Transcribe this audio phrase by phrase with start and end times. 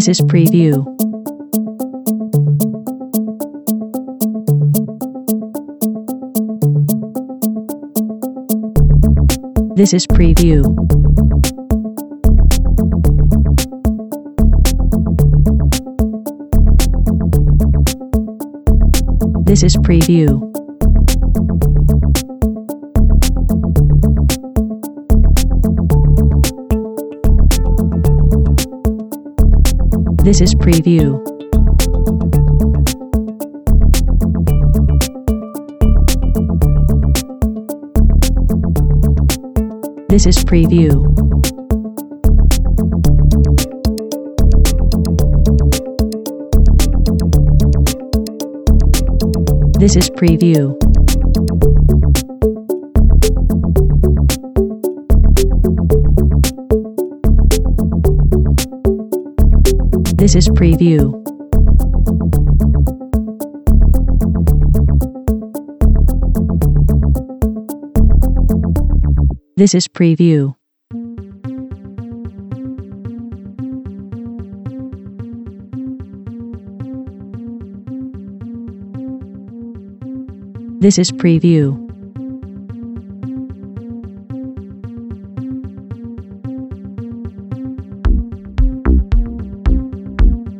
[0.00, 0.82] This is preview.
[9.76, 10.64] This is preview.
[19.44, 20.49] This is preview.
[30.30, 31.18] This is preview.
[40.08, 40.94] This is preview.
[49.80, 50.89] This is preview.
[60.20, 61.16] This is preview.
[69.56, 70.54] This is preview.
[80.82, 81.89] This is preview.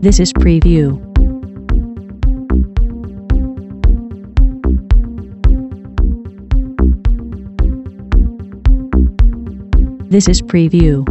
[0.00, 1.00] This is preview.
[10.08, 11.04] This is preview.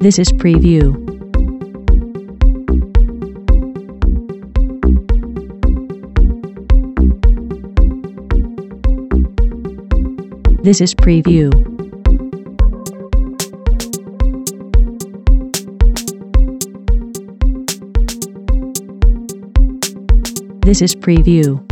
[0.00, 1.05] This is preview.
[10.66, 11.52] This is preview.
[20.64, 21.62] This is preview.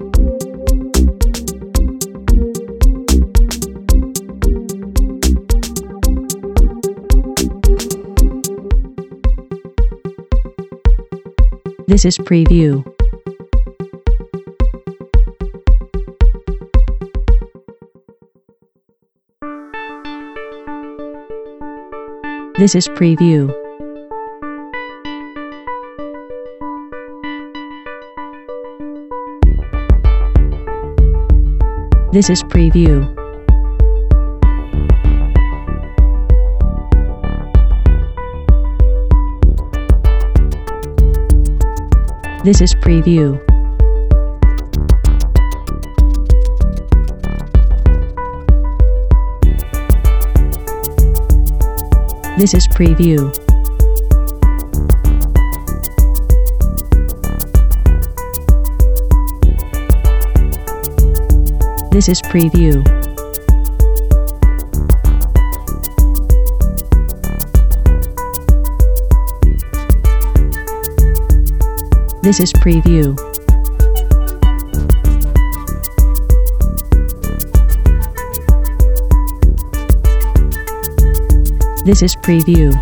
[11.89, 12.85] This is preview.
[22.59, 23.49] This is preview.
[32.13, 33.18] This is preview.
[42.41, 43.37] This is preview.
[52.37, 53.33] This is preview.
[61.91, 63.08] This is preview.
[72.21, 73.15] This is preview.
[81.85, 82.73] This is preview.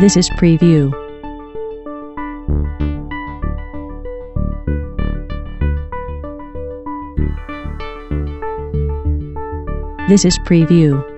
[0.00, 1.03] This is preview.
[10.06, 11.13] This is preview.